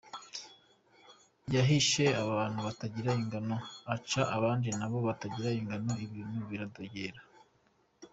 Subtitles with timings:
[1.55, 7.21] Yahishe abantu batagira ingano, ahaca abandi na bo batagira ingano, ibintu biradogera!